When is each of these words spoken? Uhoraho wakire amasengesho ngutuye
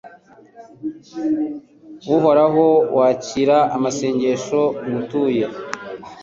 Uhoraho 2.15 2.65
wakire 2.97 3.57
amasengesho 3.75 4.61
ngutuye 4.87 5.45